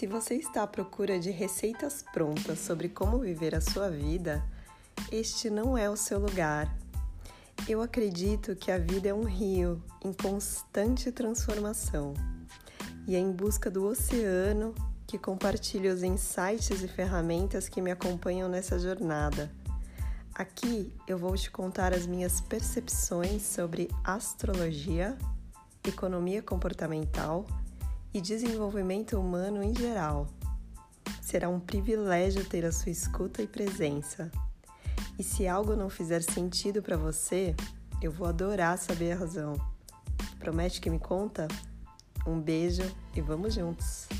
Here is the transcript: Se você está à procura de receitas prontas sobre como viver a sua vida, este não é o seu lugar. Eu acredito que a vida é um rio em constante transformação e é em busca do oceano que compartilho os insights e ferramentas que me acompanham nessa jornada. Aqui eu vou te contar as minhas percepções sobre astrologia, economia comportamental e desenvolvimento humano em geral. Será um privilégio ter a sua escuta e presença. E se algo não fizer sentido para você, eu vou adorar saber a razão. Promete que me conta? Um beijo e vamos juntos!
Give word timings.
Se 0.00 0.06
você 0.06 0.36
está 0.36 0.62
à 0.62 0.66
procura 0.66 1.20
de 1.20 1.30
receitas 1.30 2.02
prontas 2.10 2.58
sobre 2.58 2.88
como 2.88 3.18
viver 3.18 3.54
a 3.54 3.60
sua 3.60 3.90
vida, 3.90 4.42
este 5.12 5.50
não 5.50 5.76
é 5.76 5.90
o 5.90 5.96
seu 5.96 6.18
lugar. 6.18 6.74
Eu 7.68 7.82
acredito 7.82 8.56
que 8.56 8.72
a 8.72 8.78
vida 8.78 9.10
é 9.10 9.12
um 9.12 9.24
rio 9.24 9.84
em 10.02 10.10
constante 10.10 11.12
transformação 11.12 12.14
e 13.06 13.14
é 13.14 13.18
em 13.18 13.30
busca 13.30 13.70
do 13.70 13.84
oceano 13.84 14.74
que 15.06 15.18
compartilho 15.18 15.92
os 15.92 16.02
insights 16.02 16.82
e 16.82 16.88
ferramentas 16.88 17.68
que 17.68 17.82
me 17.82 17.90
acompanham 17.90 18.48
nessa 18.48 18.78
jornada. 18.78 19.52
Aqui 20.34 20.96
eu 21.06 21.18
vou 21.18 21.36
te 21.36 21.50
contar 21.50 21.92
as 21.92 22.06
minhas 22.06 22.40
percepções 22.40 23.42
sobre 23.42 23.90
astrologia, 24.02 25.18
economia 25.84 26.40
comportamental 26.40 27.44
e 28.12 28.20
desenvolvimento 28.20 29.18
humano 29.18 29.62
em 29.62 29.74
geral. 29.74 30.26
Será 31.22 31.48
um 31.48 31.60
privilégio 31.60 32.44
ter 32.44 32.64
a 32.64 32.72
sua 32.72 32.90
escuta 32.90 33.42
e 33.42 33.46
presença. 33.46 34.30
E 35.18 35.22
se 35.22 35.46
algo 35.46 35.76
não 35.76 35.88
fizer 35.88 36.22
sentido 36.22 36.82
para 36.82 36.96
você, 36.96 37.54
eu 38.02 38.10
vou 38.10 38.26
adorar 38.26 38.78
saber 38.78 39.12
a 39.12 39.16
razão. 39.16 39.54
Promete 40.38 40.80
que 40.80 40.90
me 40.90 40.98
conta? 40.98 41.46
Um 42.26 42.40
beijo 42.40 42.82
e 43.14 43.20
vamos 43.20 43.54
juntos! 43.54 44.19